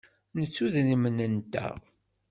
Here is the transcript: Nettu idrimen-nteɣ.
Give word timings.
Nettu 0.39 0.63
idrimen-nteɣ. 0.67 1.73